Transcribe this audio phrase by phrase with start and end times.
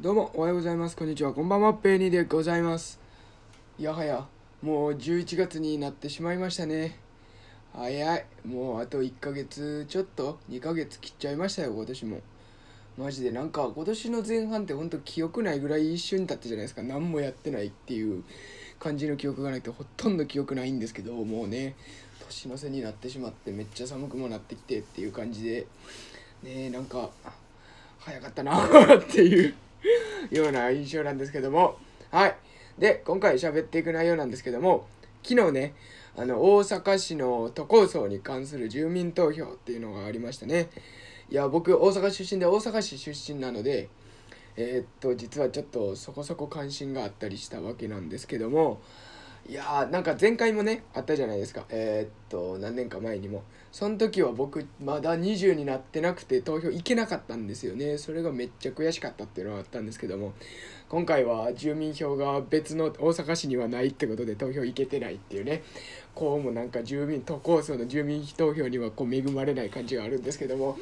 [0.00, 0.96] どうもおはようございます。
[0.96, 1.34] こんにちは。
[1.34, 1.74] こんばんは。
[1.74, 2.98] ペーニーでございます。
[3.78, 4.26] やはや
[4.62, 6.98] もう11月になってしまいましたね。
[7.74, 8.24] 早い。
[8.46, 10.38] もうあと1ヶ月ちょっと。
[10.48, 12.20] 2ヶ月切っちゃいましたよ今年も。
[12.96, 16.82] マジでなんか今年の前半ってほんと記憶ないぐらい一瞬経ったじゃないですか。
[16.82, 18.24] 何もやってないっていう
[18.78, 21.76] 感じの記憶がなくてほとんど記憶ないんですけどもうね
[22.24, 25.66] 年の瀬になってしまってめっちゃ寒くもなってきてっていう感じで
[26.42, 27.10] ねなんか
[27.98, 28.64] 早かったな
[28.96, 29.52] っていう。
[30.30, 31.76] ような印象なんですけども。
[32.10, 32.36] はい。
[32.80, 34.86] で今回喋っていく内容なんですけども
[35.22, 35.74] 昨日ね
[36.16, 40.70] あの大阪市の都構想に関する住民投票っていうのがありましたね。
[41.30, 43.88] いや僕大阪出身で大阪市出身なので
[44.56, 48.80] えー、っと実はちょっとそこそこ関心があったりしたわけなんですけども
[49.48, 51.66] いやーなんか前回もねあったじゃないですか。
[51.68, 57.98] えー、っと何年か前にもその時は僕まだ20になってなくて投票行けなかったんですよね。
[57.98, 60.32] それがめっちゃ悔しかったっていうのがあったんですけども
[60.88, 65.62] 今回は住民票が別の大阪市にはないってことで投票行けてないっていうね。
[66.14, 70.78] こうもなんか住民都構想の住民投票にはこう恵まれない感じがあるんですけども。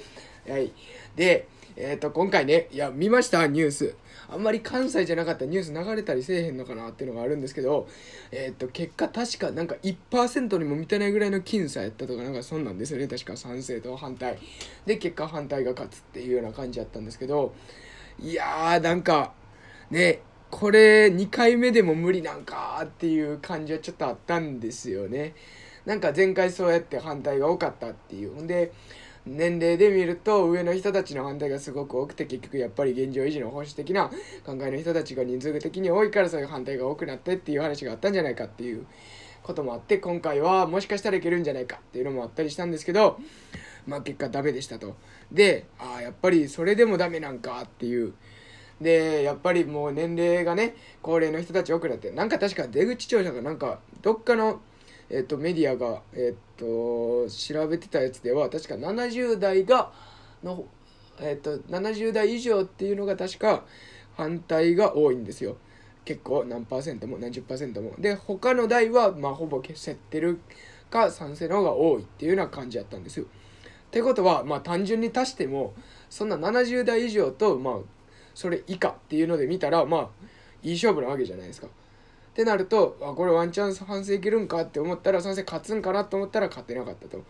[0.48, 0.72] はい。
[1.16, 3.46] でえっ、と今回ねいや見ました？
[3.46, 3.94] ニュース。
[4.30, 7.88] あんまり関西じゃなかったニュース流れたりせえへんのかなっていうのがあるんですけど、
[8.30, 13.06] えっ、ー、と、結果確かなんか1%にも満たないぐらいの僅差やったとか、なんかそんなんですよね。
[13.06, 14.38] 確か賛成と反対。
[14.86, 17.54] で、結果反対が勝つっていうような感じやったんですけど、
[18.20, 19.32] いやー、なんか、
[19.90, 25.34] ね、これ2回目でも無理なんかっていう感じはちょっとあったんですよね。
[25.84, 28.34] なんか前回そうやって反対が多かったっていう。
[28.34, 28.72] ほんで、
[29.28, 34.08] 年齢で見ると上の人たちの反対がすごく多くて結局やっぱり現状維持の保守的な
[34.44, 38.86] 考えの人たちが人数的に多いからそういう反対が多くなってっていう話があったんじゃないかっていう
[39.48, 43.18] こともあって今回はもしかしたらいけるんじゃないかっていうのもあったりしたんですけど
[43.86, 44.94] まあ結果ダメでしたと。
[45.32, 48.12] でああやっぱりそれでもダメなんかっていう。
[48.80, 54.60] でやっぱりもう年齢がね高齢の人たち多くなってなんか確か出口調査がなんかどっかの
[55.10, 59.90] えっと、メディアが、えっと、調べてたやつでは確か70代が
[60.44, 60.66] の、
[61.18, 63.64] えっと、70代以上っていうのが確か
[64.18, 65.56] 反対が多いんですよ
[66.04, 67.92] 結構何パーセントも何十パーセントも。
[67.98, 70.40] で他の代はまあほぼ消せてる
[70.90, 73.20] か賛成の方が多いっていうような感じやったんです。
[73.20, 75.74] よってことはまあ単純に足しても
[76.10, 77.74] そんな70代以上とまあ
[78.34, 80.08] それ以下っていうので見たらまあ
[80.62, 81.66] いい勝負なわけじゃないですか。
[81.66, 81.70] っ
[82.34, 87.24] てなるとあこれワンチャンス反省いけるんかって思ったら賛成勝つんかなと思ったら勝てなかったと。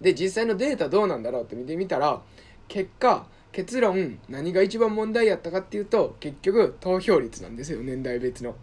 [0.00, 2.20] で実際のデータどうなんだろうって見てみたら
[2.68, 8.54] 結果結論何が一番問題やったかっていうと結局投票率なんですよ年代別の。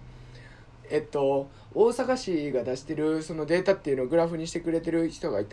[0.89, 5.45] えっと大阪市が出してるそのデータっていうのをグラフにしてくれてる人がい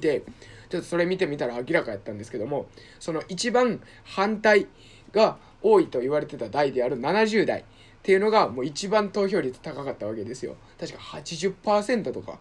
[0.00, 0.22] て
[0.68, 2.66] ちょっとそれ見てみたら明らかやったんですけども
[3.00, 4.66] その一番反対
[5.12, 7.64] が多いと言われてた代である70代っ
[8.02, 12.38] ていうのがもう一番投票率高かったわけですよ確か80%とか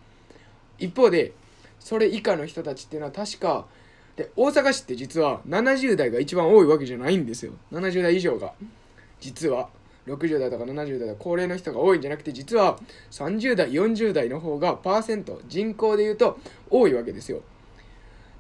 [0.78, 1.34] 一方で
[1.80, 3.66] それ以下の人たちっていうのは確か
[4.16, 7.54] で大阪市って実は70代が一番多いわけじゃないんですよ。
[7.72, 8.54] 70代以上が。
[9.20, 9.70] 実は
[10.08, 12.80] 60代とか70代とか高齢の人が多いんじゃなくて実は
[13.12, 16.38] 30代40代の方がパーセント人口でいうと
[16.70, 17.40] 多いわけですよ。
[17.40, 17.42] っ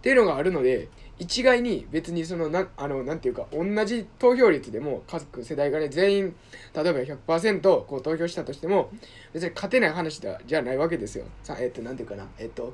[0.01, 0.87] ていうのがあるので
[1.17, 6.35] 一概に別にそのなあのなんていうか同じ投票率でも各世代がね全員
[6.75, 6.99] 例えば
[7.37, 8.91] 100%こう投票したとしても
[9.33, 11.25] 別に勝てない話じゃないわけですよ。
[11.43, 12.27] さえっとなんていうかな。
[12.37, 12.73] えっと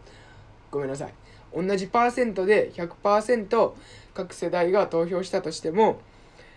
[0.69, 1.13] ごめんなさい。
[1.55, 3.71] 同じパーセントで100%
[4.13, 5.99] 各世代が投票したとしても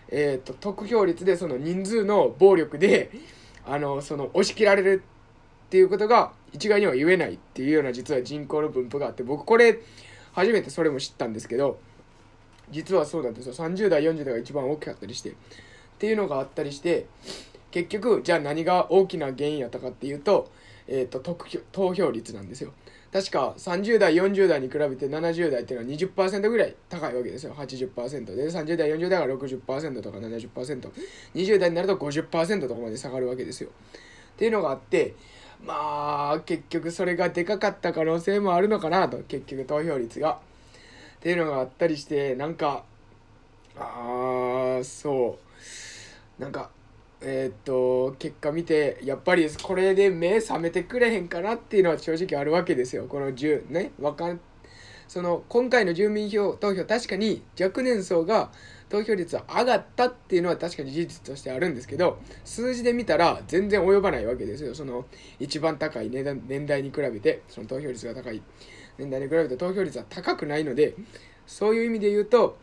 [0.09, 3.11] えっと得票率でその人数の暴力で
[3.67, 5.03] あのその押し切られる
[5.67, 9.81] っていうことが一概には言えないっていうような実は人口の分布があって僕これ
[10.33, 11.79] 初めてそれも知ったんですけど
[12.71, 13.55] 実はそうなんですよ。
[13.55, 15.35] 30代40代が一番大きかったりしてっ
[15.99, 17.07] ていうのがあったりして
[17.71, 20.51] 結局じゃあ何が大きな原因やったかっていうと,、
[20.87, 21.21] えーと、
[21.73, 22.73] 投票率なんですよ。
[23.13, 27.55] 確か30代40代に比べて70代っていうのは20%ぐらい高いわけですよ。
[27.55, 33.71] 80%で30代40代が60%とか 70%20 代になると50%とかまで下がるわけですよ。
[33.71, 35.15] っていうのがあって
[35.65, 39.19] まあ結局それがでかかった可能性もあるのかなと。
[39.29, 40.41] 結局投票率が。
[41.17, 42.85] っていうのがあったりしてなんか
[43.79, 45.39] ああそ
[46.39, 46.43] う。
[46.43, 46.71] なんか
[47.27, 53.07] えー、っと結果見てやっぱりこれで目覚めてくれへんかなっていうのは正直あるわけですよ。
[53.09, 54.41] この10ねわかん
[55.09, 58.51] その今回の住民票投票確かに若年層が
[58.91, 64.75] 投票率は上がったっていうのは確かに事実としてあるんですけど数字で見たら全然及ばないわけですよ。
[64.75, 65.07] その
[65.41, 68.43] 一番高い年代に比べてその投票率が高い
[68.99, 70.95] 年代に比べて投票率は高くないので
[71.47, 72.59] そういう意味で言うと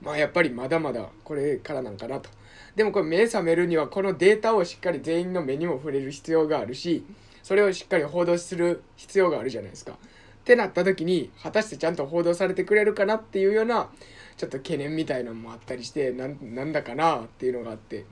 [0.00, 2.30] まあやっぱりまだまだこれからなんかなと。
[2.76, 7.04] でもこれ目覚めるにはこのデータをしっかり全員の目にも触れる必要があるし
[7.42, 9.92] それをしっかり報道する必要があるじゃないですか。
[9.92, 9.96] っ
[10.44, 13.88] てなった時に果たしてちゃんと報道されてくれるかなっていうような
[14.36, 18.04] ちょっと懸念みたいなのもあったりしてなんだかなっていうのがあって。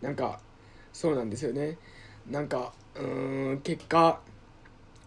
[0.00, 0.40] なんか
[0.92, 1.76] そうなんですよね。
[2.28, 4.20] なんかうん結果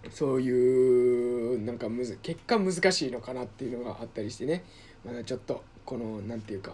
[0.10, 4.64] そういうなんかむず結果難しいのかなっていうのがあったりしてね。
[5.06, 6.74] まだちょっとこの何て言うか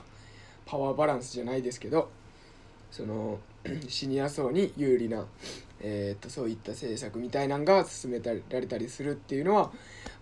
[0.69, 2.10] パワーバランスじゃないですけど
[2.92, 3.39] その
[3.89, 5.25] シニア層に有利な
[5.81, 9.71] えー、とそういった政策みたいなんが進められたりするっていうのは、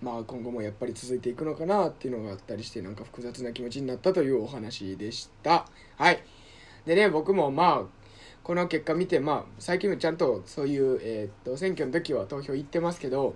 [0.02, 5.66] まあ、今後もやっぱり続いていくのかなっていうのがあったりしてなんか複雑な気持ちになったというお話でした。
[5.98, 6.20] はい
[6.86, 7.98] でね僕もまあ
[8.44, 13.36] この結果見てまあ最近もちゃんとそういう、えー、と選挙の時は投票行ってますけど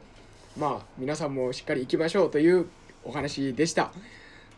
[0.58, 2.68] まあ皆さんもしっかり行きましょうという
[3.04, 3.92] お話でした。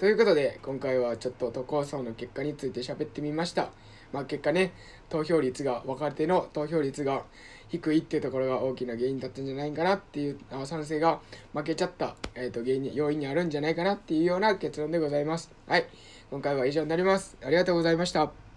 [0.03, 3.69] ということで今回はちょっと都構想の結果について喋ってみました。
[4.11, 4.73] まあ、結果ね
[5.07, 7.23] 投票率が若手の投票率が
[7.69, 11.21] 低いっていうところが大きな原因だったんじゃないかなっていうあ賛成が
[11.53, 15.49] 負けちゃった、えーと、原因要因にあるんじゃないかなっていうような結論でございます。
[15.69, 15.85] はい
[16.29, 17.37] 今回は以上になります。
[17.41, 18.52] ありがとうございました。